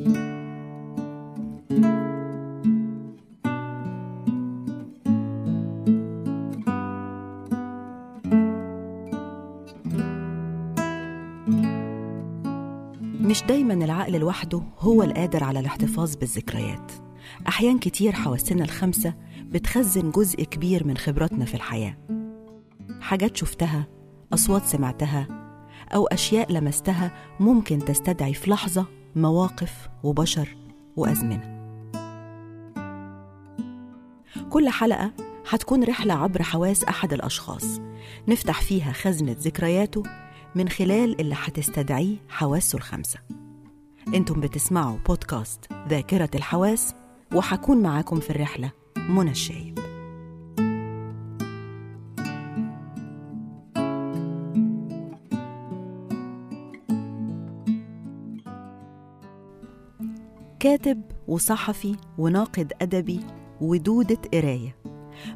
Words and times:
مش 0.00 0.08
دايما 13.42 13.74
العقل 13.74 14.12
لوحده 14.12 14.62
هو 14.78 15.02
القادر 15.02 15.44
على 15.44 15.60
الاحتفاظ 15.60 16.16
بالذكريات. 16.16 16.92
أحيان 17.48 17.78
كتير 17.78 18.12
حواسنا 18.12 18.64
الخمسة 18.64 19.14
بتخزن 19.42 20.10
جزء 20.10 20.42
كبير 20.42 20.86
من 20.86 20.96
خبراتنا 20.96 21.44
في 21.44 21.54
الحياة. 21.54 21.96
حاجات 23.00 23.36
شفتها 23.36 23.86
أصوات 24.34 24.64
سمعتها 24.64 25.26
أو 25.94 26.06
أشياء 26.06 26.52
لمستها 26.52 27.12
ممكن 27.40 27.78
تستدعي 27.78 28.34
في 28.34 28.50
لحظة 28.50 28.99
مواقف 29.16 29.88
وبشر 30.02 30.56
وأزمنة. 30.96 31.60
كل 34.50 34.68
حلقة 34.68 35.12
هتكون 35.50 35.84
رحلة 35.84 36.14
عبر 36.14 36.42
حواس 36.42 36.84
أحد 36.84 37.12
الأشخاص. 37.12 37.80
نفتح 38.28 38.62
فيها 38.62 38.92
خزنة 38.92 39.36
ذكرياته 39.38 40.02
من 40.54 40.68
خلال 40.68 41.20
اللي 41.20 41.34
هتستدعيه 41.38 42.16
حواسه 42.28 42.76
الخمسة. 42.76 43.18
أنتم 44.14 44.40
بتسمعوا 44.40 44.98
بودكاست 45.08 45.64
ذاكرة 45.88 46.30
الحواس 46.34 46.94
وحكون 47.34 47.82
معاكم 47.82 48.20
في 48.20 48.30
الرحلة 48.30 48.70
منى 48.96 49.30
الشايب 49.30 49.78
كاتب 60.60 61.02
وصحفي 61.28 61.96
وناقد 62.18 62.72
أدبي 62.82 63.20
ودودة 63.60 64.18
قراية. 64.34 64.76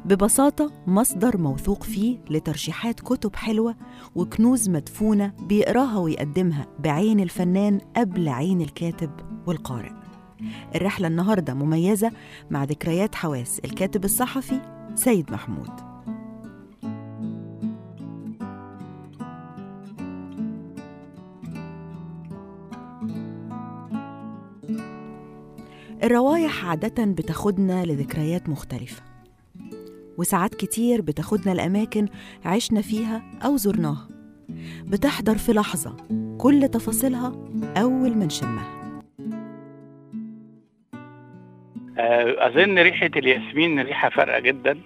ببساطة 0.05 0.71
مصدر 0.87 1.37
موثوق 1.37 1.83
فيه 1.83 2.17
لترشيحات 2.29 2.99
كتب 2.99 3.35
حلوة 3.35 3.75
وكنوز 4.15 4.69
مدفونة 4.69 5.33
بيقراها 5.39 5.97
ويقدمها 5.97 6.67
بعين 6.79 7.19
الفنان 7.19 7.79
قبل 7.95 8.29
عين 8.29 8.61
الكاتب 8.61 9.11
والقارئ. 9.47 9.91
الرحلة 10.75 11.07
النهاردة 11.07 11.53
مميزة 11.53 12.11
مع 12.49 12.63
ذكريات 12.63 13.15
حواس 13.15 13.59
الكاتب 13.59 14.05
الصحفي 14.05 14.61
سيد 14.95 15.31
محمود. 15.31 15.94
الروايح 26.05 26.65
عادة 26.65 27.05
بتاخدنا 27.05 27.85
لذكريات 27.85 28.49
مختلفة 28.49 29.03
وساعات 30.17 30.55
كتير 30.55 31.01
بتاخدنا 31.01 31.53
لأماكن 31.53 32.07
عشنا 32.45 32.81
فيها 32.81 33.23
أو 33.45 33.57
زرناها 33.57 34.07
بتحضر 34.83 35.37
في 35.37 35.51
لحظة 35.53 35.97
كل 36.37 36.67
تفاصيلها 36.67 37.33
أول 37.77 38.17
ما 38.17 38.25
نشمها. 38.25 38.65
أظن 42.47 42.79
ريحة 42.79 43.09
الياسمين 43.15 43.79
ريحة 43.81 44.09
فارقة 44.09 44.39
جدا 44.39 44.77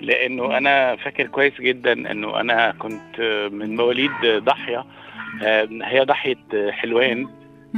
لأنه 0.00 0.58
أنا 0.58 0.96
فاكر 0.96 1.26
كويس 1.26 1.60
جدا 1.60 1.92
إنه 1.92 2.40
أنا 2.40 2.72
كنت 2.78 3.20
من 3.52 3.76
مواليد 3.76 4.10
ضاحية 4.26 4.84
هي 5.82 6.00
ضاحية 6.04 6.70
حلوان. 6.70 7.28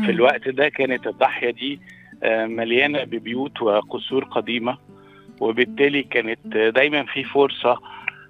في 0.05 0.11
الوقت 0.11 0.49
ده 0.49 0.69
كانت 0.69 1.07
الضاحية 1.07 1.51
دي 1.51 1.81
مليانة 2.25 3.05
ببيوت 3.05 3.63
وقصور 3.63 4.25
قديمة 4.25 4.79
وبالتالي 5.41 6.03
كانت 6.03 6.47
دايما 6.57 7.03
في 7.03 7.25
فرصة 7.25 7.79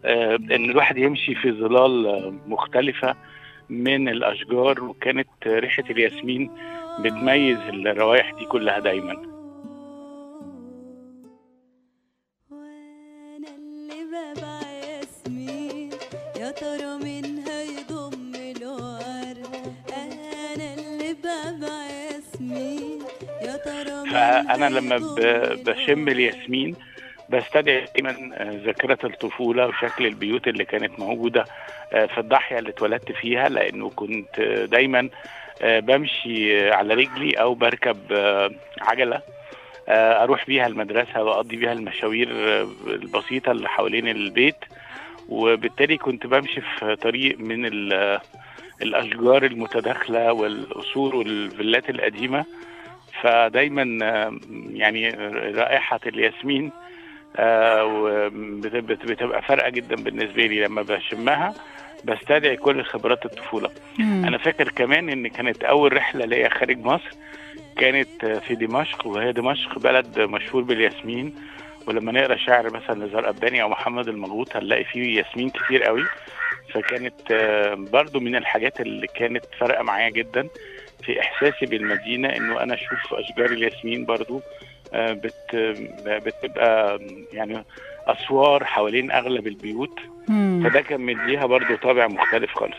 إن 0.04 0.70
الواحد 0.70 0.96
يمشي 0.98 1.34
في 1.34 1.52
ظلال 1.52 2.32
مختلفة 2.46 3.14
من 3.70 4.08
الأشجار 4.08 4.84
وكانت 4.84 5.28
ريحة 5.46 5.84
الياسمين 5.90 6.50
بتميز 7.00 7.58
الروائح 7.58 8.32
دي 8.38 8.44
كلها 8.44 8.78
دايما. 8.78 9.31
فأنا 24.12 24.68
لما 24.68 24.96
بشم 25.66 26.08
الياسمين 26.08 26.76
بستدعي 27.28 27.84
دايما 27.94 28.36
ذاكرة 28.64 28.98
الطفولة 29.04 29.66
وشكل 29.66 30.06
البيوت 30.06 30.48
اللي 30.48 30.64
كانت 30.64 30.98
موجودة 31.00 31.44
في 31.90 32.18
الضاحية 32.18 32.58
اللي 32.58 32.70
اتولدت 32.70 33.12
فيها 33.12 33.48
لأنه 33.48 33.90
كنت 33.90 34.40
دايما 34.70 35.08
بمشي 35.64 36.70
على 36.70 36.94
رجلي 36.94 37.32
أو 37.34 37.54
بركب 37.54 37.96
عجلة 38.80 39.20
أروح 39.88 40.46
بيها 40.46 40.66
المدرسة 40.66 41.22
وأقضي 41.22 41.56
بيها 41.56 41.72
المشاوير 41.72 42.28
البسيطة 42.86 43.52
اللي 43.52 43.68
حوالين 43.68 44.08
البيت. 44.08 44.56
وبالتالي 45.28 45.96
كنت 45.96 46.26
بمشي 46.26 46.60
في 46.60 46.96
طريق 46.96 47.38
من 47.40 47.66
الأشجار 48.82 49.44
المتداخلة 49.44 50.32
والقصور 50.32 51.16
والفيلات 51.16 51.90
القديمة. 51.90 52.44
فدايما 53.22 53.82
يعني 54.72 55.10
رائحة 55.54 56.00
الياسمين 56.06 56.70
بتبقى 58.80 59.42
فارقة 59.42 59.68
جدا 59.68 59.96
بالنسبة 59.96 60.46
لي 60.46 60.60
لما 60.60 60.82
بشمها 60.82 61.54
بستدعي 62.04 62.56
كل 62.56 62.84
خبرات 62.84 63.24
الطفولة. 63.24 63.70
مم. 63.98 64.24
أنا 64.24 64.38
فاكر 64.38 64.68
كمان 64.68 65.08
إن 65.08 65.28
كانت 65.28 65.64
أول 65.64 65.92
رحلة 65.96 66.24
ليا 66.24 66.48
خارج 66.48 66.78
مصر 66.78 67.10
كانت 67.76 68.26
في 68.26 68.54
دمشق 68.54 69.06
وهي 69.06 69.32
دمشق 69.32 69.78
بلد 69.78 70.20
مشهور 70.20 70.62
بالياسمين. 70.62 71.34
ولما 71.86 72.12
نقرأ 72.12 72.36
شعر 72.36 72.66
مثلا 72.76 73.06
نزار 73.06 73.26
قباني 73.26 73.62
أو 73.62 73.68
محمد 73.68 74.08
المغوط 74.08 74.56
هنلاقي 74.56 74.84
فيه 74.84 75.18
ياسمين 75.18 75.50
كتير 75.50 75.82
قوي. 75.82 76.04
فكانت 76.74 77.32
برضو 77.92 78.20
من 78.20 78.36
الحاجات 78.36 78.80
اللي 78.80 79.06
كانت 79.06 79.44
فارقة 79.60 79.82
معايا 79.82 80.10
جدا. 80.10 80.48
في 81.04 81.20
إحساسي 81.20 81.66
بالمدينة 81.66 82.28
إنه 82.28 82.62
أنا 82.62 82.74
أشوف 82.74 83.14
أشجار 83.14 83.46
الياسمين 83.46 84.04
برضو 84.04 84.40
بت 84.94 85.56
بتبقى 86.06 87.00
يعني 87.32 87.64
أسوار 88.06 88.64
حوالين 88.64 89.10
أغلب 89.10 89.46
البيوت 89.46 89.98
مم. 90.28 90.60
فده 90.64 90.80
كان 90.80 91.00
مديها 91.00 91.46
برضو 91.46 91.76
طابع 91.76 92.06
مختلف 92.06 92.54
خالص 92.54 92.76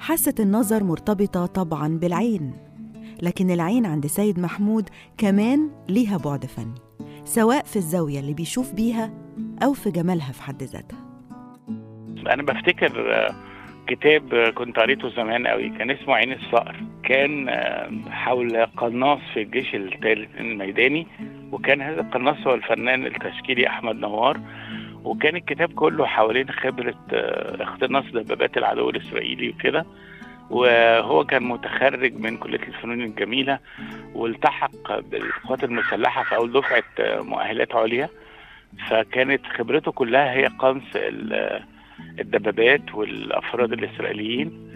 حاسة 0.00 0.34
النظر 0.40 0.84
مرتبطة 0.84 1.46
طبعا 1.46 1.98
بالعين. 1.98 2.52
لكن 3.22 3.50
العين 3.50 3.86
عند 3.86 4.06
سيد 4.06 4.38
محمود 4.38 4.88
كمان 5.18 5.70
ليها 5.88 6.16
بعد 6.16 6.46
فني 6.46 6.74
سواء 7.24 7.64
في 7.64 7.76
الزاوية 7.76 8.20
اللي 8.20 8.34
بيشوف 8.34 8.72
بيها 8.74 9.10
أو 9.62 9.72
في 9.72 9.90
جمالها 9.90 10.32
في 10.32 10.42
حد 10.42 10.62
ذاتها. 10.62 10.98
أنا 12.32 12.42
بفتكر 12.42 12.92
كتاب 13.86 14.52
كنت 14.54 14.78
قريته 14.78 15.08
زمان 15.08 15.46
قوي 15.46 15.68
كان 15.68 15.90
اسمه 15.90 16.14
عين 16.14 16.32
الصقر. 16.32 16.76
كان 17.04 17.50
حول 18.10 18.66
قناص 18.66 19.18
في 19.34 19.42
الجيش 19.42 19.74
الميداني 20.40 21.06
وكان 21.52 21.80
هذا 21.82 22.00
القناص 22.00 22.46
هو 22.46 22.54
الفنان 22.54 23.06
التشكيلي 23.06 23.68
أحمد 23.68 23.96
نوار. 23.96 24.40
وكان 25.04 25.36
الكتاب 25.36 25.72
كله 25.72 26.06
حوالين 26.06 26.50
خبرة 26.50 26.94
اختناص 27.60 28.04
دبابات 28.04 28.56
العدو 28.56 28.90
الإسرائيلي 28.90 29.48
وكده. 29.48 29.84
وهو 30.50 31.24
كان 31.24 31.42
متخرج 31.42 32.14
من 32.14 32.36
كلية 32.36 32.62
الفنون 32.62 33.00
الجميلة 33.02 33.58
والتحق 34.14 34.98
بالقوات 35.00 35.64
المسلحة 35.64 36.22
في 36.22 36.36
أول 36.36 36.52
دفعة 36.52 36.82
مؤهلات 37.22 37.74
عليا. 37.74 38.08
فكانت 38.88 39.46
خبرته 39.46 39.92
كلها 39.92 40.32
هي 40.32 40.46
قنص 40.46 40.82
ال- 40.96 41.62
الدبابات 42.20 42.94
والأفراد 42.94 43.72
الإسرائيليين. 43.72 44.70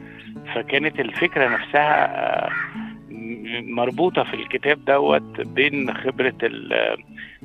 فكانت 0.55 1.01
الفكرة 1.01 1.49
نفسها 1.49 2.05
آه، 2.47 2.51
مربوطة 3.47 4.23
في 4.25 4.35
الكتاب 4.35 4.85
دوت 4.85 5.41
بين 5.41 5.95
خبرة 5.95 6.35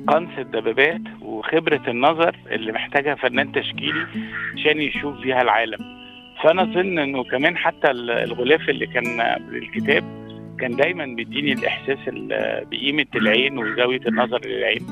قنص 0.08 0.38
الدبابات 0.38 1.00
وخبرة 1.22 1.82
النظر 1.88 2.36
اللي 2.50 2.72
محتاجها 2.72 3.14
فنان 3.14 3.52
تشكيلي 3.52 4.06
عشان 4.54 4.80
يشوف 4.80 5.20
بيها 5.20 5.42
العالم. 5.42 5.78
فأنا 6.42 6.62
أظن 6.62 6.98
إنه 6.98 7.24
كمان 7.24 7.56
حتى 7.56 7.90
ال- 7.90 8.10
الغلاف 8.10 8.68
اللي 8.68 8.86
كان 8.86 9.36
بالكتاب 9.50 10.04
كان 10.60 10.76
دايما 10.76 11.04
بيديني 11.06 11.52
الإحساس 11.52 11.98
ال- 12.08 12.64
بقيمة 12.70 13.06
العين 13.16 13.58
وزاوية 13.58 14.00
النظر 14.06 14.40
للعين. 14.46 14.86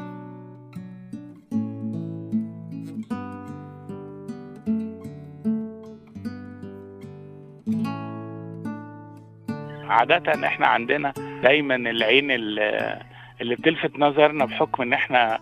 عادة 9.89 10.47
إحنا 10.47 10.67
عندنا 10.67 11.13
دايما 11.43 11.75
العين 11.77 12.31
ال- 12.31 12.99
اللي 13.41 13.55
بتلفت 13.55 13.99
نظرنا 13.99 14.45
بحكم 14.45 14.83
إن 14.83 14.93
إحنا 14.93 15.39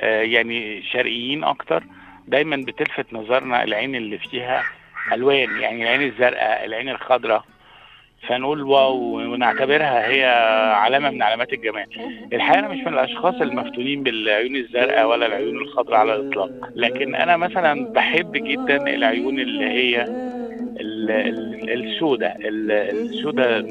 آه، 0.00 0.22
يعني 0.22 0.82
شرقيين 0.82 1.44
أكتر 1.44 1.82
دايما 2.28 2.56
بتلفت 2.56 3.06
نظرنا 3.12 3.62
العين 3.64 3.94
اللي 3.94 4.18
فيها 4.18 4.62
ألوان 5.12 5.60
يعني 5.60 5.82
العين 5.82 6.02
الزرقاء 6.02 6.64
العين 6.64 6.88
الخضراء. 6.88 7.44
فنقول 8.28 8.62
واو 8.62 8.96
ونعتبرها 9.32 10.08
هي 10.08 10.24
علامة 10.74 11.10
من 11.10 11.22
علامات 11.22 11.52
الجمال. 11.52 11.86
الحقيقة 12.32 12.58
أنا 12.58 12.68
مش 12.68 12.78
من 12.78 12.88
الأشخاص 12.94 13.34
المفتونين 13.34 14.02
بالعيون 14.02 14.56
الزرقاء 14.56 15.08
ولا 15.08 15.26
العيون 15.26 15.56
الخضراء 15.56 16.00
على 16.00 16.14
الإطلاق. 16.14 16.50
لكن 16.74 17.14
أنا 17.14 17.36
مثلا 17.36 17.92
بحب 17.92 18.32
جدا 18.32 18.76
العيون 18.94 19.40
اللي 19.40 19.64
هي 19.64 20.06
ال- 21.10 21.70
ال- 21.70 21.84
السوداء 21.86 22.36
ال- 22.48 22.70
السوداء 22.72 23.62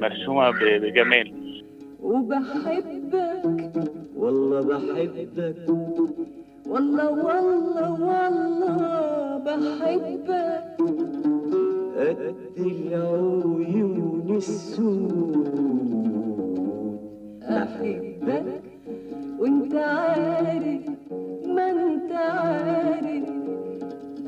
مرسومة 0.00 0.50
ب- 0.50 0.80
بجمال. 0.82 1.32
وبحبك 2.02 3.44
والله 4.16 4.60
بحبك. 4.60 5.56
والله 6.66 7.10
والله 7.10 7.90
والله 7.92 9.38
بحبك. 9.46 10.64
قد 11.96 12.34
العيون 12.58 14.26
السود. 14.36 15.44
أحبك 17.42 18.44
وانت 19.38 19.74
عارف 19.74 20.82
ما 21.46 21.70
انت 21.70 22.12
عارف 22.12 23.24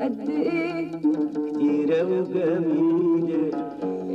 قد 0.01 0.29
إيه 0.29 0.66
كتيرة 1.87 2.03
وجميلة 2.03 3.51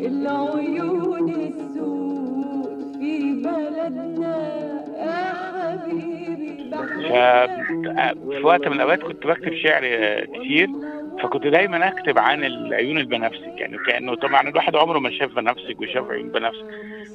العيون 0.08 1.30
السود 1.30 2.96
في 2.98 3.32
بلدنا. 3.32 4.36
يا 4.98 5.32
حبيبي 5.52 6.70
في 8.30 8.40
وقت 8.44 8.68
من 8.68 8.72
الأوقات 8.76 9.02
كنت 9.02 9.26
بكتب 9.26 9.54
شعر 9.54 9.82
كتير 10.24 10.68
فكنت 11.22 11.46
دايما 11.46 11.88
أكتب 11.88 12.18
عن 12.18 12.44
العيون 12.44 12.98
البنفسج 12.98 13.58
يعني 13.58 13.78
كأنه 13.86 14.14
طبعا 14.14 14.48
الواحد 14.48 14.76
عمره 14.76 14.98
ما 14.98 15.10
شاف 15.10 15.34
بنفسج 15.36 15.80
وشاف 15.80 16.10
عيون 16.10 16.28
بنفسج 16.28 16.64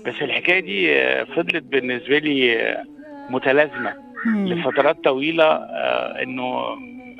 بس 0.05 0.13
الحكاية 0.21 0.59
دي 0.59 1.25
فضلت 1.25 1.63
بالنسبة 1.63 2.17
لي 2.17 2.77
متلازمة. 3.29 3.93
لفترات 4.25 5.03
طويلة 5.03 5.43
آه، 5.43 6.23
إنه 6.23 6.63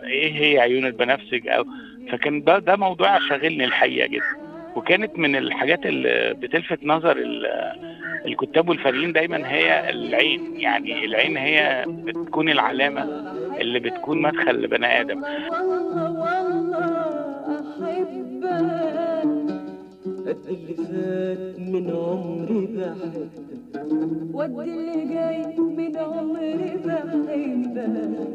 إيه 0.03 0.33
هي 0.41 0.59
عيون 0.59 0.85
البنفسج 0.85 1.47
أو 1.47 1.65
فكان 2.11 2.43
ده 2.43 2.59
ده 2.59 2.75
موضوع 2.75 3.19
شاغلني 3.29 3.65
الحقيقة 3.65 4.07
جدا. 4.07 4.23
وكانت 4.75 5.19
من 5.19 5.35
الحاجات 5.35 5.85
اللي 5.85 6.33
بتلفت 6.41 6.79
نظر 6.83 7.17
ال- 7.17 7.47
الكتاب 8.25 8.69
والفنانين 8.69 9.13
دايما 9.13 9.51
هي 9.51 9.89
العين. 9.89 10.59
يعني 10.59 11.05
العين 11.05 11.37
هي 11.37 11.85
بتكون 11.87 12.49
العلامة 12.49 13.03
اللي 13.61 13.79
بتكون 13.79 14.21
مدخل 14.21 14.61
لبني 14.61 15.01
آدم. 15.01 15.23
اللي 20.47 20.73
فات 20.75 21.59
من 21.59 21.89
عمري 21.89 22.65
بحبك 22.65 23.29
ود 24.33 24.59
اللي 24.67 25.05
جاي 25.13 25.57
من 25.59 25.97
عمري 25.97 26.77
بحبك 26.85 27.77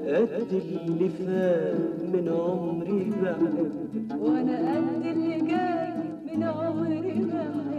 قد 0.06 0.52
اللي 0.52 1.08
فات 1.08 2.00
من 2.12 2.28
عمري 2.28 3.10
بحبك 3.22 3.72
وأنا 4.22 4.56
قد 4.76 5.06
اللي 5.06 5.38
جاي 5.40 5.92
من 6.36 6.42
عمري 6.42 7.12
بحبك 7.30 7.72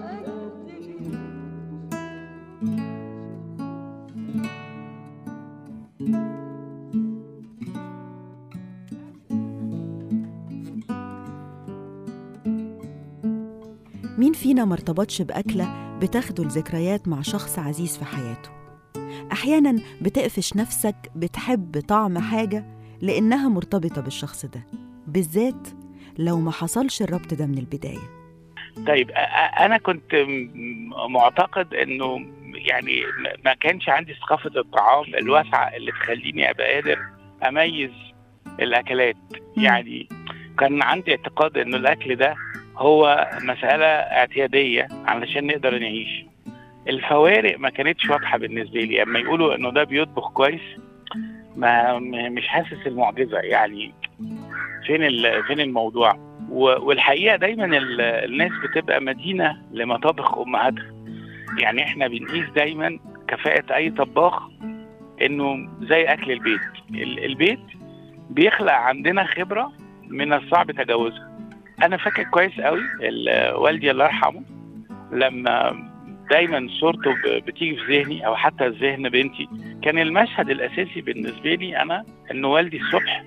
قد 0.00 0.68
اللي 6.00 6.37
مين 14.18 14.32
فينا 14.32 14.64
ما 14.64 14.72
ارتبطش 14.74 15.22
بأكلة 15.22 15.98
بتاخده 16.02 16.44
لذكريات 16.44 17.08
مع 17.08 17.22
شخص 17.22 17.58
عزيز 17.58 17.98
في 17.98 18.04
حياته؟ 18.04 18.50
أحيانا 19.32 19.76
بتقفش 20.00 20.56
نفسك 20.56 20.94
بتحب 21.16 21.80
طعم 21.88 22.18
حاجة 22.18 22.64
لأنها 23.02 23.48
مرتبطة 23.48 24.00
بالشخص 24.00 24.46
ده 24.46 24.60
بالذات 25.06 25.68
لو 26.18 26.40
ما 26.40 26.50
حصلش 26.50 27.02
الربط 27.02 27.34
ده 27.34 27.46
من 27.46 27.58
البداية. 27.58 28.18
طيب 28.86 29.10
أ- 29.10 29.12
أ- 29.14 29.60
أنا 29.60 29.78
كنت 29.78 30.14
معتقد 31.08 31.74
إنه 31.74 32.26
يعني 32.54 33.02
ما 33.44 33.54
كانش 33.54 33.88
عندي 33.88 34.14
ثقافة 34.14 34.50
الطعام 34.60 35.04
الواسعة 35.14 35.76
اللي 35.76 35.90
تخليني 35.92 36.50
أبقى 36.50 36.74
قادر 36.74 36.98
أميز 37.48 37.90
الأكلات. 38.60 39.16
مم. 39.56 39.64
يعني 39.64 40.08
كان 40.58 40.82
عندي 40.82 41.10
اعتقاد 41.10 41.58
إنه 41.58 41.76
الأكل 41.76 42.16
ده 42.16 42.34
هو 42.78 43.28
مسألة 43.42 43.86
اعتيادية 43.86 44.88
علشان 45.06 45.46
نقدر 45.46 45.78
نعيش. 45.78 46.24
الفوارق 46.88 47.58
ما 47.58 47.70
كانتش 47.70 48.08
واضحة 48.10 48.38
بالنسبة 48.38 48.80
لي. 48.80 49.02
أما 49.02 49.18
يقولوا 49.18 49.54
إنه 49.54 49.70
ده 49.70 49.84
بيطبخ 49.84 50.32
كويس 50.32 50.60
ما 51.56 51.98
مش 52.28 52.48
حاسس 52.48 52.86
المعجزة. 52.86 53.38
يعني 53.38 53.94
فين 54.86 55.08
فين 55.42 55.60
الموضوع؟ 55.60 56.12
و- 56.50 56.86
والحقيقة 56.86 57.36
دايما 57.36 57.64
ال- 57.64 58.00
الناس 58.00 58.52
بتبقى 58.64 59.00
مدينة 59.00 59.62
لمطابخ 59.72 60.38
أمهاتها. 60.38 60.92
يعني 61.58 61.82
إحنا 61.84 62.08
بنقيس 62.08 62.50
دايما 62.56 62.98
كفاءة 63.28 63.74
أي 63.74 63.90
طباخ 63.90 64.42
إنه 65.22 65.68
زي 65.80 66.04
أكل 66.04 66.32
البيت. 66.32 66.60
ال- 66.90 67.24
البيت 67.24 67.60
بيخلق 68.30 68.72
عندنا 68.72 69.24
خبرة 69.24 69.72
من 70.08 70.32
الصعب 70.32 70.70
تجاوزها. 70.70 71.27
أنا 71.82 71.96
فاكر 71.96 72.22
كويس 72.22 72.60
قوي 72.60 72.80
ال- 73.02 73.54
والدي 73.54 73.90
الله 73.90 74.04
يرحمه 74.04 74.42
لما 75.12 75.88
دايما 76.30 76.68
صورته 76.80 77.14
بتيجي 77.46 77.76
في 77.76 77.98
ذهني 78.02 78.26
أو 78.26 78.36
حتى 78.36 78.68
ذهن 78.68 79.08
بنتي 79.08 79.48
كان 79.82 79.98
المشهد 79.98 80.50
الأساسي 80.50 81.00
بالنسبة 81.00 81.54
لي 81.54 81.82
أنا 81.82 82.04
إن 82.30 82.44
والدي 82.44 82.80
الصبح 82.80 83.24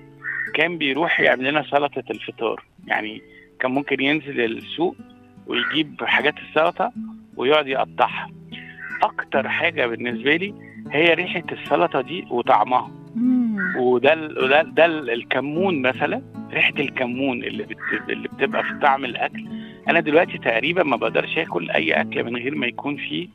كان 0.54 0.78
بيروح 0.78 1.20
يعمل 1.20 1.44
لنا 1.50 1.62
سلطة 1.62 2.02
الفطار. 2.10 2.62
يعني 2.86 3.22
كان 3.60 3.70
ممكن 3.70 4.00
ينزل 4.00 4.40
السوق 4.40 4.96
ويجيب 5.46 6.04
حاجات 6.04 6.34
السلطة 6.38 6.92
ويقعد 7.36 7.66
يقطعها. 7.66 8.28
أكتر 9.02 9.48
حاجة 9.48 9.86
بالنسبة 9.86 10.36
لي 10.36 10.54
هي 10.90 11.14
ريحة 11.14 11.42
السلطة 11.52 12.00
دي 12.00 12.26
وطعمها. 12.30 12.90
وده 13.78 14.12
ال- 14.12 14.44
وده 14.44 14.60
ال- 14.60 14.74
ده 14.74 14.84
ال- 14.86 15.10
الكمون 15.10 15.82
مثلا 15.82 16.22
ريحة 16.54 16.74
الكمون 16.78 17.44
اللي 17.44 17.62
بت... 17.62 17.78
اللي 18.10 18.28
بتبقى 18.28 18.62
في 18.64 18.74
طعم 18.82 19.04
الأكل. 19.04 19.44
أنا 19.88 20.00
دلوقتي 20.00 20.38
تقريبا 20.38 20.82
ما 20.82 20.96
بقدرش 20.96 21.38
آكل 21.38 21.70
أي 21.70 21.92
أكل 21.92 22.24
من 22.24 22.36
غير 22.36 22.54
ما 22.54 22.66
يكون 22.66 22.96
فيه 22.96 23.28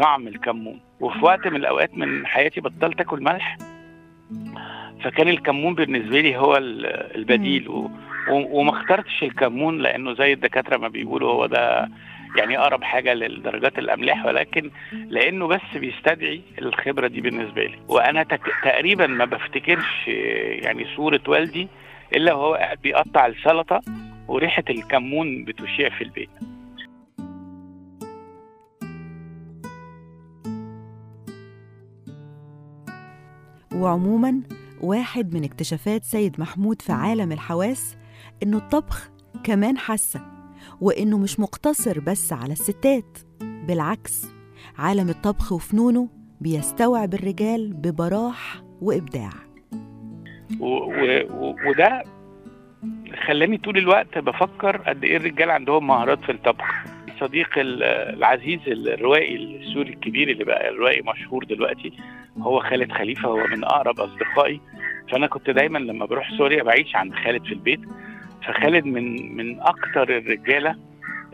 طعم 0.00 0.28
الكمون. 0.28 0.80
وفي 1.00 1.24
وقت 1.24 1.46
من 1.46 1.56
الأوقات 1.56 1.98
من 1.98 2.26
حياتي 2.26 2.60
بطلت 2.60 3.00
آكل 3.00 3.22
ملح 3.22 3.56
فكان 5.04 5.28
الكمون 5.28 5.74
بالنسبة 5.74 6.20
لي 6.20 6.36
هو 6.36 6.56
ال- 6.56 6.86
البديل. 7.16 7.68
و... 7.68 7.90
و... 8.30 8.60
وما 8.60 8.70
اخترتش 8.70 9.22
الكمون 9.22 9.78
لأنه 9.78 10.14
زي 10.14 10.32
الدكاترة 10.32 10.76
ما 10.76 10.88
بيقولوا 10.88 11.32
هو 11.32 11.46
ده 11.46 11.88
يعني 12.36 12.58
أقرب 12.58 12.82
حاجة 12.84 13.14
للدرجات 13.14 13.78
الأملاح 13.78 14.26
ولكن 14.26 14.70
لأنه 14.92 15.46
بس 15.46 15.60
بيستدعي 15.76 16.40
الخبرة 16.58 17.06
دي 17.06 17.20
بالنسبة 17.20 17.64
لي. 17.64 17.78
وأنا 17.88 18.22
تك... 18.22 18.40
تقريبا 18.64 19.06
ما 19.06 19.24
بفتكرش 19.24 20.08
يعني 20.62 20.86
صورة 20.96 21.20
والدي 21.28 21.68
إلا 22.12 22.34
وهو 22.34 22.54
قاعد 22.54 22.78
بيقطع 22.82 23.26
السلطة 23.26 23.80
وريحة 24.28 24.64
الكمون 24.70 25.44
بتشيع 25.44 25.98
في 25.98 26.04
البيت. 26.04 26.30
وعموما 33.74 34.40
واحد 34.80 35.34
من 35.34 35.44
اكتشافات 35.44 36.04
سيد 36.04 36.40
محمود 36.40 36.82
في 36.82 36.92
عالم 36.92 37.32
الحواس 37.32 37.96
إنه 38.42 38.56
الطبخ 38.56 39.10
كمان 39.44 39.78
حاسة 39.78 40.20
وإنه 40.80 41.18
مش 41.18 41.40
مقتصر 41.40 42.00
بس 42.00 42.32
على 42.32 42.52
الستات 42.52 43.18
بالعكس 43.40 44.26
عالم 44.78 45.08
الطبخ 45.08 45.52
وفنونه 45.52 46.08
بيستوعب 46.40 47.14
الرجال 47.14 47.72
ببراح 47.72 48.62
وإبداع. 48.80 49.30
و- 49.30 49.36
و- 49.36 49.42
و- 49.42 49.45
وده 50.60 52.02
خلاني 53.26 53.58
طول 53.58 53.78
الوقت 53.78 54.18
بفكر 54.18 54.76
قد 54.76 55.04
إيه 55.04 55.16
الرجال 55.16 55.50
عندهم 55.50 55.86
مهارات 55.86 56.18
في 56.24 56.32
الطبخ. 56.32 56.74
صديق 57.20 57.58
ال- 57.58 57.82
العزيز 58.16 58.60
الروائي 58.66 59.36
السوري 59.36 59.88
الكبير 59.90 60.30
اللي 60.30 60.44
بقى 60.44 60.68
الروائي 60.68 61.02
مشهور 61.02 61.44
دلوقتي 61.44 61.92
هو 62.38 62.60
خالد 62.60 62.92
خليفة 62.92 63.28
هو 63.28 63.46
من 63.46 63.64
أقرب 63.64 64.00
أصدقائي. 64.00 64.60
فأنا 65.12 65.26
كنت 65.26 65.50
دايما 65.50 65.78
لما 65.78 66.06
بروح 66.06 66.30
سوريا 66.38 66.62
بعيش 66.62 66.96
عند 66.96 67.14
خالد 67.14 67.44
في 67.44 67.52
البيت. 67.52 67.80
فخالد 68.46 68.84
من 68.86 69.36
من 69.36 69.60
أكتر 69.60 70.02
الرجالة 70.16 70.76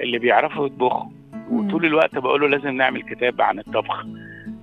اللي 0.01 0.19
بيعرفوا 0.19 0.67
يطبخوا. 0.67 1.11
وطول 1.51 1.87
الوقت 1.87 2.19
بقول 2.19 2.41
له 2.41 2.49
لازم 2.49 2.77
نعمل 2.77 3.03
كتاب 3.03 3.41
عن 3.43 3.59
الطبخ. 3.59 4.07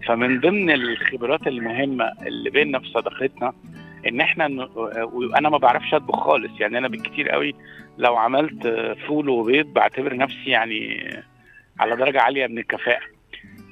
فمن 0.08 0.40
ضمن 0.40 0.72
الخبرات 0.72 1.48
المهمة 1.48 2.12
اللي 2.28 2.50
بيننا 2.50 2.80
في 2.80 2.88
صداقتنا 2.88 3.54
إن 4.08 4.22
إحنا 4.22 4.70
وأنا 5.14 5.50
ما 5.50 5.58
بعرفش 5.58 5.94
أطبخ 5.94 6.16
خالص. 6.24 6.52
يعني 6.60 6.78
أنا 6.78 6.88
بالكتير 6.88 7.30
قوي 7.30 7.56
لو 7.98 8.16
عملت 8.16 8.68
فول 9.08 9.30
وبيض 9.30 9.66
بعتبر 9.66 10.16
نفسي 10.16 10.50
يعني 10.50 11.10
على 11.80 11.96
درجة 11.96 12.22
عالية 12.22 12.48
من 12.48 12.58
الكفاءة. 12.58 13.02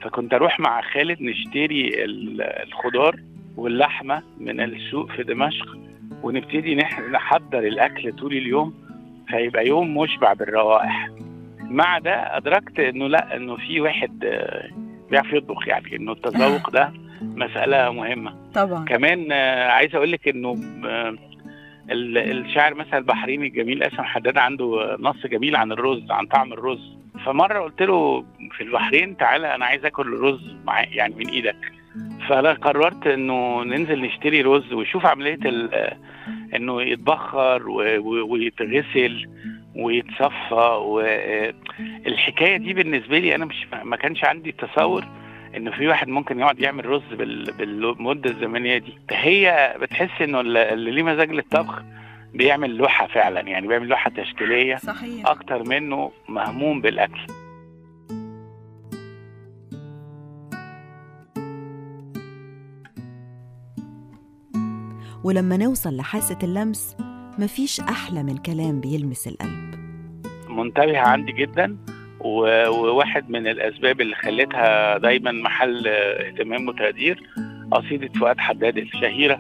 فكنت 0.02 0.34
أروح 0.34 0.60
مع 0.60 0.82
خالد 0.82 1.22
نشتري 1.22 2.04
ال- 2.06 2.42
الخضار 2.42 3.16
واللحمة 3.58 4.24
من 4.40 4.60
السوق 4.62 5.12
في 5.12 5.24
دمشق 5.24 5.78
ونبتدي 6.24 6.76
نح- 6.82 7.00
نحضر 7.00 7.60
الأكل 7.60 8.14
طول 8.14 8.32
اليوم. 8.34 8.88
فيبقى 9.30 9.68
يوم 9.68 9.98
مشبع 9.98 10.34
بالروائح. 10.34 11.10
مع 11.62 12.00
ده 12.00 12.38
أدركت 12.38 12.80
إنه 12.80 13.08
لأ 13.08 13.36
إنه 13.36 13.56
في 13.56 13.82
واحد 13.82 14.20
بيعرف 15.12 15.34
يطبخ 15.34 15.68
يعني 15.68 15.96
إنه 15.96 16.12
التذوق 16.12 16.70
ده 16.78 16.94
مسألة 17.22 17.92
مهمة. 17.92 18.34
طبعا. 18.54 18.86
كمان 18.86 19.32
آه، 19.32 19.68
عايز 19.72 19.96
أقول 19.96 20.12
لك 20.12 20.28
إنه 20.28 20.56
آه، 20.86 21.16
ال- 21.92 22.18
الشاعر 22.18 22.74
مثلا 22.74 22.98
البحريني 22.98 23.48
الجميل 23.48 23.84
اسم 23.84 24.04
حداد 24.04 24.38
عنده 24.38 24.98
نص 25.00 25.26
جميل 25.28 25.56
عن 25.56 25.72
الرز 25.72 26.12
عن 26.12 26.26
طعم 26.26 26.54
الرز. 26.54 26.98
فمرة 27.26 27.60
قلت 27.60 27.82
له 27.82 28.26
في 28.52 28.62
البحرين 28.64 29.18
تعالى 29.18 29.56
أنا 29.56 29.66
عايز 29.66 29.86
آكل 29.86 30.14
الرز 30.14 30.56
مع 30.66 30.84
يعني 30.84 31.16
من 31.16 31.28
إيدك. 31.30 31.56
فأنا 32.30 32.54
قررت 32.54 33.08
إنه 33.08 33.64
ننزل 33.64 34.02
نشتري 34.02 34.42
رز 34.42 34.74
ويشوف 34.74 35.06
عملية 35.06 35.38
آه، 35.74 35.98
إنه 36.56 36.82
يتبخر 36.82 37.70
ويتغسل 38.30 39.28
ويتصفى 39.76 40.78
والحكايه 42.06 42.58
دي 42.58 42.74
بالنسبة 42.74 43.20
لي 43.20 43.36
أنا 43.36 43.46
مش 43.46 43.68
ما 43.84 43.96
كانش 43.96 44.24
عندي 44.24 44.52
تصور. 44.52 45.06
انه 45.56 45.72
في 45.72 45.88
واحد 45.88 46.08
ممكن 46.08 46.40
يقعد 46.40 46.60
يعمل 46.60 46.86
رز 46.86 47.14
بال... 47.14 47.52
بالمدة 47.52 48.30
الزمنية 48.30 48.78
دي. 48.78 48.94
هي 49.12 49.76
بتحس 49.82 50.22
إنه 50.22 50.42
ال- 50.42 50.58
اللي 50.58 50.92
ليه 50.92 51.04
مزاج 51.04 51.32
للطبخ 51.32 51.82
بيعمل 52.34 52.76
لوحة 52.78 53.08
فعلا 53.08 53.40
يعني 53.42 53.68
بيعمل 53.68 53.88
لوحة 53.88 54.10
تشكيلية 54.10 54.76
صحيح. 54.76 55.28
أكتر 55.28 55.64
منه 55.64 56.12
مهموم 56.30 56.82
بالأكل. 56.82 57.22
ولما 65.24 65.58
نوصل 65.58 65.98
لحاسة 65.98 66.38
اللمس 66.44 66.96
مفيش 67.40 67.80
أحلى 67.80 68.24
من 68.24 68.38
كلام 68.38 68.80
بيلمس 68.80 69.28
القلب. 69.28 69.76
منتبهه 70.50 71.00
عندي 71.00 71.32
جدا 71.32 71.78
وواحد 72.20 73.30
من 73.30 73.48
الأسباب 73.48 74.02
اللي 74.02 74.16
خلتها 74.16 74.98
دايما 74.98 75.32
محل 75.32 75.88
اهتمام 75.88 76.68
وتقدير 76.68 77.24
قصيدة 77.72 78.10
فؤاد 78.20 78.40
حداد 78.40 78.78
الشهيرة 78.78 79.40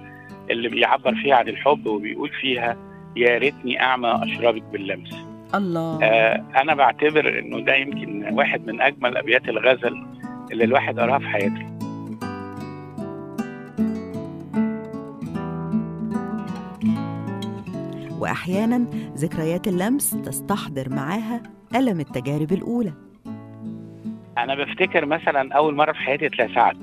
اللي 0.50 0.70
بيعبر 0.70 1.16
فيها 1.16 1.36
عن 1.36 1.48
الحب 1.48 1.88
وبيقول 1.88 2.30
فيها 2.42 2.78
يا 3.16 3.38
ريتني 3.38 3.82
أعمى 3.82 4.20
اشربك 4.24 4.64
باللمس. 4.64 5.16
الله. 5.56 6.00
آه، 6.04 6.44
أنا 6.62 6.76
بعتبر 6.76 7.40
إنه 7.40 7.60
ده 7.60 7.76
يمكن 7.76 8.34
واحد 8.34 8.68
من 8.68 8.82
أجمل 8.82 9.18
أبيات 9.18 9.50
الغزل 9.50 10.06
اللي 10.52 10.64
الواحد 10.64 11.00
قراها 11.00 11.20
في 11.20 11.28
حياته. 11.28 11.78
وأحيانا 18.20 18.78
ذكريات 19.18 19.68
اللمس 19.68 20.10
تستحضر 20.26 20.90
معاها 20.90 21.44
ألم 21.76 22.00
التجارب 22.00 22.52
الأولى. 22.52 22.94
أنا 24.38 24.56
بفتكر 24.56 25.06
مثلا 25.06 25.54
أول 25.54 25.76
مرة 25.76 25.92
في 25.92 25.98
حياتي 26.00 26.26
اتلسعت. 26.26 26.76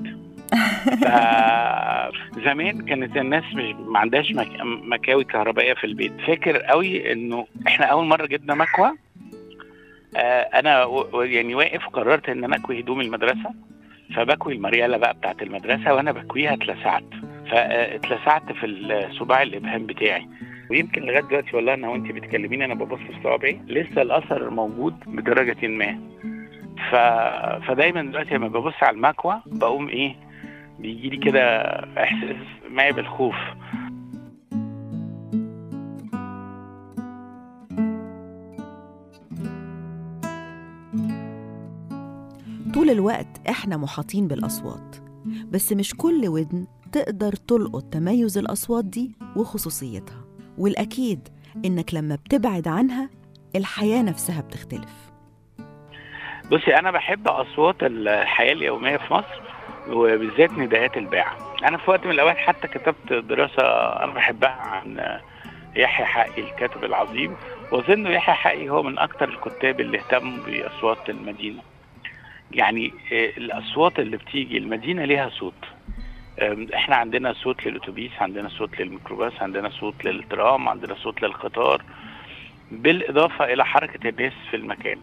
زمان 2.45 2.81
كانت 2.85 3.17
الناس 3.17 3.43
مش 3.55 3.73
ما 3.87 3.99
عندهاش 3.99 4.31
مك... 4.31 4.47
مكاوي 4.83 5.23
كهربائية 5.23 5.73
في 5.73 5.83
البيت. 5.83 6.13
فاكر 6.27 6.57
قوي 6.57 7.11
إنه 7.11 7.47
إحنا 7.67 7.85
أول 7.85 8.05
مرة 8.05 8.25
جبنا 8.25 8.55
مكوى 8.55 8.91
آه 10.15 10.41
أنا 10.41 10.83
و... 10.85 11.21
يعني 11.21 11.55
واقف 11.55 11.85
قررت 11.87 12.29
إن 12.29 12.43
أنا 12.43 12.55
أكوي 12.55 12.79
هدوم 12.79 13.01
المدرسة 13.01 13.53
فبكوي 14.15 14.53
المريالة 14.53 14.97
بقى 14.97 15.13
بتاعت 15.13 15.41
المدرسة 15.41 15.93
وأنا 15.93 16.11
بكويها 16.11 16.53
اتلسعت. 16.53 17.03
فاتلسعت 17.51 18.51
في 18.51 18.65
الصباع 18.65 19.41
الإبهام 19.41 19.85
بتاعي. 19.85 20.27
ويمكن 20.71 21.01
لغاية 21.01 21.21
دلوقتي 21.21 21.55
والله 21.55 21.73
أنا 21.73 21.89
وانت 21.89 22.11
بتكلميني 22.11 22.65
أنا 22.65 22.73
ببص 22.73 22.97
في 22.99 23.13
صوابعي 23.23 23.59
لسه 23.67 24.01
الأثر 24.01 24.49
موجود 24.49 24.93
بدرجة 25.07 25.67
ما. 25.67 25.99
ف... 26.91 26.95
فدايما 27.67 28.01
دلوقتي 28.01 28.35
لما 28.35 28.47
ببص 28.47 28.73
على 28.81 28.95
المكوى 28.95 29.41
بقوم 29.45 29.87
إيه 29.89 30.15
بيجي 30.79 31.09
لي 31.09 31.17
كده 31.17 31.61
إحساس 32.03 32.35
ما 32.69 32.91
بالخوف. 32.91 33.35
طول 42.73 42.89
الوقت 42.89 43.27
إحنا 43.49 43.77
محاطين 43.77 44.27
بالأصوات 44.27 44.95
بس 45.51 45.73
مش 45.73 45.93
كل 45.97 46.27
ودن 46.27 46.67
تقدر 46.91 47.33
تلقط 47.33 47.83
تميز 47.83 48.37
الأصوات 48.37 48.85
دي 48.85 49.11
وخصوصيتها. 49.35 50.24
والأكيد 50.57 51.29
إنك 51.65 51.93
لما 51.93 52.15
بتبعد 52.15 52.67
عنها 52.67 53.09
الحياة 53.55 54.01
نفسها 54.01 54.41
بتختلف. 54.41 55.11
بصي 56.51 56.75
أنا 56.75 56.91
بحب 56.91 57.27
أصوات 57.27 57.75
الحياة 57.81 58.53
اليومية 58.53 58.97
في 58.97 59.13
مصر 59.13 59.41
وبالذات 59.89 60.51
نداءات 60.51 60.97
الباعة 60.97 61.37
أنا 61.63 61.77
في 61.77 61.91
وقت 61.91 62.05
من 62.05 62.11
الأوقات 62.11 62.37
حتى 62.37 62.67
كتبت 62.67 63.13
دراسة 63.13 63.63
أنا 64.03 64.13
بحبها 64.13 64.49
عن 64.49 65.19
يحيى 65.75 66.05
حقي 66.05 66.41
الكاتب 66.41 66.83
العظيم 66.83 67.35
وأظن 67.71 68.07
يحيى 68.07 68.35
حقي 68.35 68.69
هو 68.69 68.83
من 68.83 68.99
أكثر 68.99 69.29
الكتاب 69.29 69.79
اللي 69.79 69.97
اهتموا 69.97 70.45
بأصوات 70.45 71.09
المدينة. 71.09 71.61
يعني 72.51 72.93
آه، 73.13 73.29
الأصوات 73.37 73.99
اللي 73.99 74.17
بتيجي 74.17 74.57
المدينة 74.57 75.05
ليها 75.05 75.29
صوت. 75.29 75.53
إحنا 76.75 76.95
عندنا 76.95 77.33
صوت 77.33 77.65
للأتوبيس 77.67 78.11
عندنا 78.21 78.49
صوت 78.49 78.79
للميكروباص 78.81 79.33
عندنا 79.41 79.69
صوت 79.69 80.05
للترام 80.05 80.69
عندنا 80.69 80.95
صوت 80.95 81.21
للقطار 81.21 81.81
بالإضافة 82.71 83.53
إلى 83.53 83.65
حركة 83.65 84.09
الناس 84.09 84.33
في 84.51 84.55
المكان 84.57 84.97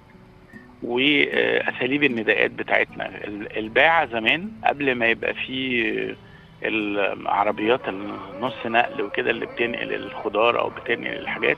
وأساليب 0.83 2.05
النداءات 2.05 2.51
بتاعتنا. 2.51 3.07
ال- 3.09 3.59
الباعة 3.59 4.07
زمان 4.07 4.51
قبل 4.65 4.95
ما 4.95 5.07
يبقى 5.07 5.35
فيه 5.35 6.17
العربيات 6.63 7.89
النص 7.89 8.67
نقل 8.67 9.03
وكده 9.03 9.31
اللي 9.31 9.47
بتنقل 9.47 9.95
الخضار 9.95 10.61
أو 10.61 10.69
بتنقل 10.71 11.13
الحاجات 11.19 11.57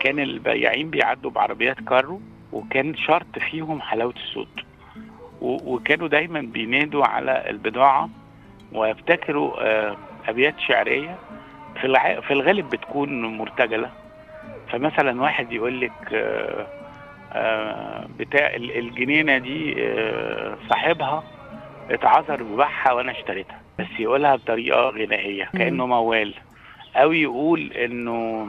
كان 0.00 0.18
البياعين 0.18 0.90
بيعدوا 0.90 1.30
بعربيات 1.30 1.80
كارو 1.80 2.20
وكان 2.52 2.96
شرط 2.96 3.38
فيهم 3.50 3.80
حلاوة 3.80 4.14
الصوت. 4.16 4.48
وكانوا 5.40 6.08
دايما 6.08 6.40
بينادوا 6.40 7.04
على 7.06 7.50
البضاعة 7.50 8.10
ويبتكروا 8.74 9.52
آه، 9.62 9.96
أبيات 10.28 10.54
شعرية. 10.68 11.16
في 11.80 12.20
في 12.26 12.32
الغالب 12.32 12.70
بتكون 12.70 13.24
مرتجلة. 13.38 13.90
فمثلا 14.72 15.22
واحد 15.22 15.52
يقول 15.52 15.80
لك 15.80 15.92
آه، 16.12 16.66
آه، 17.32 18.06
بتاع 18.18 18.46
ال- 18.54 18.78
الجنينة 18.78 19.38
دي 19.38 19.74
صاحبها 20.68 21.22
اتعذر 21.90 22.42
وباعها 22.42 22.92
وأنا 22.92 23.12
اشتريتها. 23.12 23.60
بس 23.78 23.86
يقولها 23.98 24.36
بطريقة 24.36 24.88
غنائية 24.88 25.44
كأنه 25.52 25.86
موال. 25.86 26.34
أو 26.96 27.12
يقول 27.12 27.72
إنه 27.72 28.48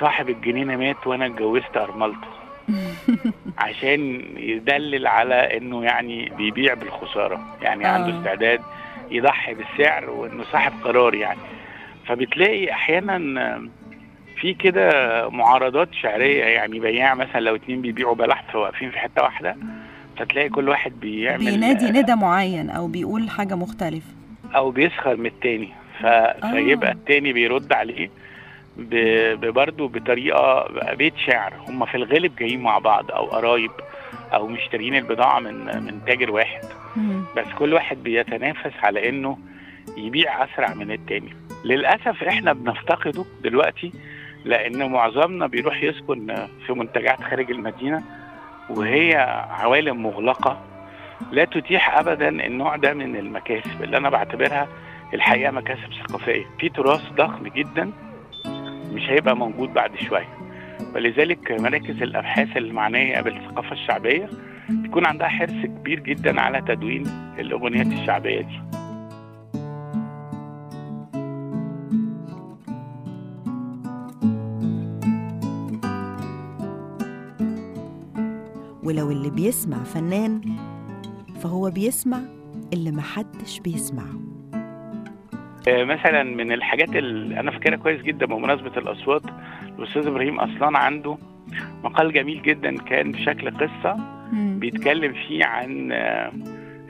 صاحب 0.00 0.28
الجنينة 0.28 0.76
مات 0.76 1.06
وأنا 1.06 1.26
اتجوزت 1.26 1.76
أرملته. 1.76 2.28
عشان 3.58 4.22
يدلل 4.36 5.06
على 5.06 5.56
إنه 5.56 5.84
يعني 5.84 6.32
بيبيع 6.36 6.74
بالخسارة. 6.74 7.40
يعني 7.62 7.84
آه. 7.86 7.88
عنده 7.88 8.18
استعداد 8.18 8.60
يضحي 9.16 9.54
بالسعر 9.54 10.10
وإنه 10.10 10.44
صاحب 10.52 10.72
قرار 10.84 11.14
يعني. 11.14 11.38
فبتلاقي 12.06 12.72
أحيانا 12.72 13.18
في 14.40 14.54
كده 14.54 15.28
معارضات 15.28 15.88
شعرية 15.94 16.44
يعني 16.44 16.80
بياع 16.80 17.14
مثلا 17.14 17.40
لو 17.40 17.54
اتنين 17.54 17.82
بيبيعوا 17.82 18.14
بلح 18.14 18.54
واقفين 18.56 18.90
في 18.90 18.98
حتة 18.98 19.22
واحدة 19.22 19.56
فتلاقي 20.18 20.48
كل 20.48 20.68
واحد 20.68 21.00
بيعمل 21.00 21.44
بينادي 21.44 21.90
ندى 21.90 22.14
معين 22.14 22.70
أو 22.70 22.86
بيقول 22.86 23.30
حاجة 23.30 23.54
مختلفة. 23.54 24.06
أو 24.56 24.70
بيسخر 24.70 25.16
من 25.16 25.26
التاني. 25.26 25.68
ف... 26.00 26.06
فيبقى 26.46 26.92
التاني 26.92 27.32
بيرد 27.32 27.72
عليه. 27.72 28.10
ب- 28.76 29.46
برضه 29.46 29.88
بطريقة 29.88 30.68
بيت 30.94 31.14
شعر. 31.26 31.52
هم 31.68 31.84
في 31.86 31.94
الغالب 31.94 32.36
جايين 32.36 32.60
مع 32.60 32.78
بعض 32.78 33.10
أو 33.10 33.24
قرايب. 33.26 33.70
أو 34.34 34.46
مشترين 34.46 34.96
البضاعة 34.96 35.40
من 35.40 35.64
من 35.84 36.00
تاجر 36.06 36.30
واحد. 36.30 36.62
بس 37.36 37.46
كل 37.58 37.74
واحد 37.74 38.02
بيتنافس 38.02 38.72
على 38.82 39.08
انه 39.08 39.38
يبيع 39.96 40.44
اسرع 40.44 40.74
من 40.74 40.90
التاني. 40.92 41.36
للأسف 41.64 42.22
إحنا 42.22 42.52
بنفتقده 42.52 43.24
دلوقتي 43.42 43.92
لأن 44.44 44.90
معظمنا 44.92 45.46
بيروح 45.46 45.82
يسكن 45.82 46.46
في 46.66 46.72
منتجعات 46.72 47.22
خارج 47.22 47.50
المدينة 47.50 48.02
وهي 48.70 49.14
عوالم 49.50 50.02
مغلقة. 50.02 50.60
لا 51.32 51.44
تتيح 51.44 51.98
ابدا 51.98 52.28
النوع 52.28 52.76
ده 52.76 52.94
من 52.94 53.16
المكاسب 53.16 53.82
اللي 53.82 53.96
أنا 53.96 54.10
بعتبرها 54.10 54.68
الحقيقة 55.14 55.50
مكاسب 55.50 55.92
ثقافية. 56.08 56.44
في 56.58 56.68
تراث 56.68 57.12
ضخم 57.12 57.48
جدا 57.48 57.90
مش 58.92 59.10
هيبقى 59.10 59.36
موجود 59.36 59.74
بعد 59.74 59.96
شوية. 59.96 60.28
ولذلك 60.94 61.52
مراكز 61.60 62.02
الأبحاث 62.02 62.56
المعنية 62.56 63.20
بالثقافه 63.20 63.72
الشعبية 63.72 64.28
بيكون 64.68 65.06
عندها 65.06 65.28
حرص 65.28 65.62
كبير 65.64 66.00
جدا 66.00 66.40
على 66.40 66.60
تدوين 66.60 67.06
الاغنيات 67.38 67.86
الشعبية 67.86 68.40
دي. 68.40 68.60
ولو 78.84 79.10
اللي 79.10 79.30
بيسمع 79.30 79.84
فنان 79.84 80.40
فهو 81.42 81.70
بيسمع 81.70 82.18
اللي 82.72 82.90
محدش 82.90 83.60
بيسمعه. 83.60 84.20
آه، 85.68 85.84
مثلا 85.84 86.22
من 86.22 86.52
الحاجات 86.52 86.88
اللي 86.88 87.40
أنا 87.40 87.50
فاكرها 87.50 87.76
كويس 87.76 88.02
جدا 88.02 88.26
بمناسبة 88.26 88.76
الأصوات 88.76 89.22
الاستاذ 89.82 90.06
إبراهيم 90.06 90.40
أصلان 90.40 90.76
عنده 90.76 91.18
مقال 91.84 92.12
جميل 92.12 92.42
جدا 92.42 92.76
كان 92.78 93.12
بشكل 93.12 93.50
قصة. 93.50 93.96
بيتكلم 94.32 95.12
فيه 95.12 95.44
عن 95.44 95.92
آه، 95.92 96.32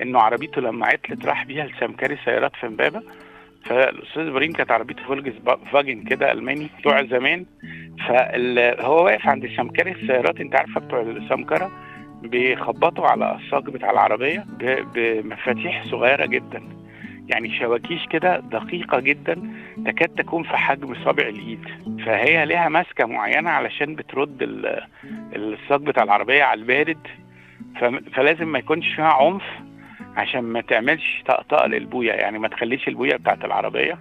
إنه 0.03 0.19
عربيته 0.19 0.61
لما 0.61 0.87
عطلت 0.87 1.27
راح 1.27 1.45
بيها 1.45 1.67
لسمكري 1.67 2.17
سيارات 2.25 2.57
في 2.57 2.67
امبابة. 2.67 3.03
فالأستاذ 3.65 4.27
إبراهيم 4.27 4.53
كانت 4.53 4.71
عربيته 4.71 5.03
فولكس 5.05 5.39
فا- 5.39 5.59
فاجن 5.73 6.03
كده 6.03 6.33
ألماني 6.33 6.69
بتوع 6.79 7.03
زمان. 7.05 7.47
فهو 8.09 9.05
واقف 9.05 9.27
عند 9.27 9.47
سمكري 9.57 9.91
السيارات 9.91 10.41
أنت 10.41 10.57
عارفة 10.57 10.81
بتوع 10.81 11.01
السمكره 11.01 11.71
بيخبطوا 12.23 13.07
على 13.07 13.37
الصاج 13.37 13.65
بتاع 13.65 13.91
العربية 13.91 14.45
بمفاتيح 14.95 15.85
صغيرة 15.85 16.27
جدا. 16.27 16.63
يعني 17.29 17.59
شواكيش 17.59 18.07
كده 18.11 18.41
دقيقة 18.41 19.01
جدا 19.01 19.43
تكاد 19.87 20.09
تكون 20.09 20.43
في 20.43 20.57
حجم 20.57 20.95
صابع 21.05 21.29
الإيد. 21.29 21.65
فهي 22.07 22.45
لها 22.47 22.69
ماسكة 22.69 23.07
معينة 23.07 23.51
علشان 23.51 23.95
بترد 23.95 24.43
ال- 24.43 24.83
الصاج 25.37 25.81
بتاع 25.83 26.03
العربية 26.03 26.43
على 26.45 26.61
البارد. 26.61 26.99
فلازم 28.15 28.49
ما 28.53 28.59
يكونش 28.59 28.95
فيها 28.95 29.13
عنف 29.13 29.43
عشان 30.17 30.41
ما 30.41 30.61
تعملش 30.61 31.23
طقطقة 31.27 31.67
للبوية 31.67 32.13
يعني 32.13 32.39
ما 32.39 32.49
تخليش 32.49 32.89
البوية 32.89 33.17
بتاعت 33.17 33.45
العربية 33.45 33.99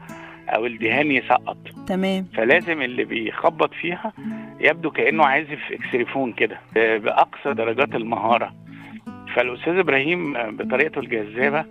أو 0.49 0.65
الدهان 0.65 1.11
يسقط. 1.11 1.57
تمام. 1.87 2.27
فلازم 2.37 2.81
اللي 2.81 3.03
بيخبط 3.03 3.73
فيها 3.73 4.13
يبدو 4.59 4.91
كأنه 4.91 5.25
عازف 5.25 5.59
اكسليفون 5.71 6.33
كده 6.33 6.59
ب- 6.75 7.01
بأقصى 7.01 7.53
درجات 7.53 7.95
المهارة. 7.95 8.53
فالأستاذ 9.35 9.77
إبراهيم 9.77 10.33
بطريقته 10.57 10.99
الجذابة 10.99 11.65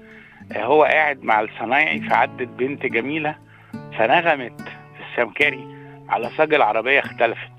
هو 0.57 0.85
قاعد 0.85 1.25
مع 1.25 1.41
الصنايعي 1.41 2.01
فعدت 2.01 2.49
بنت 2.49 2.87
جميلة 2.87 3.35
فنغمت 3.99 4.69
السمكري. 5.01 5.80
على 6.11 6.31
صاج 6.39 6.55
العربية 6.55 6.99
اختلفت. 6.99 7.51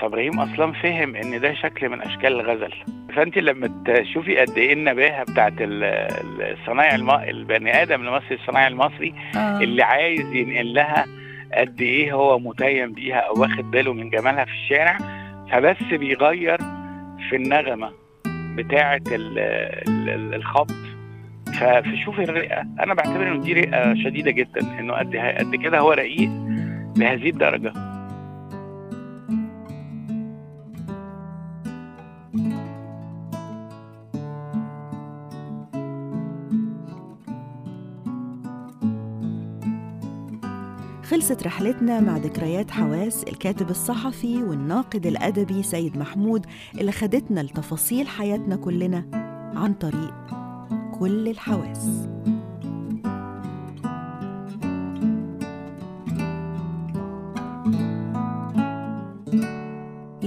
فإبراهيم 0.00 0.40
أصلا 0.40 0.72
فهم 0.72 1.16
إن 1.16 1.40
ده 1.40 1.54
شكل 1.54 1.88
من 1.88 2.02
أشكال 2.02 2.40
الغزل. 2.40 2.72
فأنت 3.16 3.38
لما 3.38 3.82
تشوفي 3.86 4.36
قد 4.38 4.58
إيه 4.58 4.72
النباهة 4.72 5.22
بتاعت 5.22 5.52
ال- 5.60 5.84
الصنايع 6.60 6.94
الم... 6.94 7.10
البني 7.10 7.82
آدم 7.82 8.08
المصري 8.08 8.34
الصنايعي 8.34 8.68
المصري 8.68 9.14
آه. 9.36 9.58
اللي 9.60 9.82
عايز 9.82 10.32
ينقل 10.34 10.74
لها 10.74 11.06
قد 11.54 11.80
إيه 11.80 12.12
هو 12.12 12.38
متيم 12.38 12.92
بيها 12.92 13.16
أو 13.18 13.40
واخد 13.40 13.70
باله 13.70 13.92
من 13.92 14.10
جمالها 14.10 14.44
في 14.44 14.50
الشارع 14.52 14.98
فبس 15.52 15.82
بيغير 15.92 16.58
في 17.30 17.36
النغمة 17.36 17.92
بتاعه 18.56 19.00
ال- 19.12 19.38
ال- 19.88 20.08
ال- 20.10 20.34
الخبط. 20.34 20.74
فشوفي 21.60 22.22
الرئة. 22.22 22.60
أنا 22.60 22.94
بعتبر 22.94 23.28
إن 23.28 23.40
دي 23.40 23.52
رئة 23.52 23.94
شديدة 23.94 24.30
جدا 24.30 24.60
إنه 24.80 24.94
قد 24.94 25.16
قد 25.16 25.56
كده 25.56 25.78
هو 25.78 25.92
رقيق. 25.92 26.30
لهذه 26.98 27.30
الدرجة. 27.30 27.72
خلصت 41.04 41.42
رحلتنا 41.42 42.00
مع 42.00 42.16
ذكريات 42.16 42.70
حواس 42.70 43.24
الكاتب 43.24 43.70
الصحفي 43.70 44.42
والناقد 44.42 45.06
الأدبي 45.06 45.62
سيد 45.62 45.98
محمود 45.98 46.46
اللي 46.80 46.92
خدتنا 46.92 47.40
لتفاصيل 47.40 48.08
حياتنا 48.08 48.56
كلنا 48.56 49.04
عن 49.56 49.74
طريق 49.74 50.14
كل 50.98 51.28
الحواس. 51.28 52.08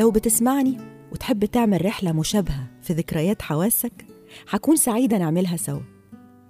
لو 0.01 0.11
بتسمعني 0.11 0.77
وتحب 1.11 1.45
تعمل 1.45 1.85
رحلة 1.85 2.11
مشابهة 2.11 2.67
في 2.81 2.93
ذكريات 2.93 3.41
حواسك 3.41 4.05
هكون 4.49 4.75
سعيدة 4.75 5.17
نعملها 5.17 5.57
سوا. 5.57 5.79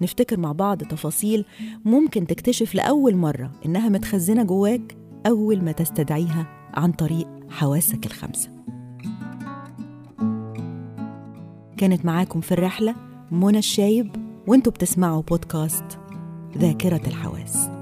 نفتكر 0.02 0.40
مع 0.40 0.52
بعض 0.52 0.84
تفاصيل 0.84 1.46
ممكن 1.86 2.28
تكتشف 2.28 2.76
لأول 2.76 3.16
مرة 3.16 3.52
إنها 3.66 3.90
متخزنة 3.90 4.44
جواك 4.44 4.98
أول 5.28 5.64
ما 5.64 5.72
تستدعيها 5.72 6.48
عن 6.74 6.92
طريق 6.92 7.28
حواسك 7.50 8.06
الخمسة. 8.06 8.50
كانت 11.78 12.06
معاكم 12.06 12.42
في 12.42 12.52
الرحلة 12.52 12.96
منى 13.32 13.58
الشايب 13.58 14.16
وانتوا 14.48 14.72
بتسمعوا 14.72 15.22
بودكاست 15.22 16.00
ذاكرة 16.58 17.08
الحواس. 17.08 17.81